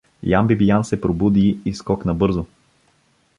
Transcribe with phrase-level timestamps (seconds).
[0.23, 2.45] Ян Бибиян се пробуди и скокна бързо.